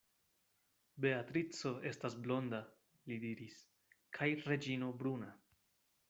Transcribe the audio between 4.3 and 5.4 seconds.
Reĝino bruna.